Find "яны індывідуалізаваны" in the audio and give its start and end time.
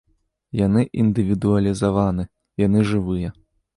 0.59-2.23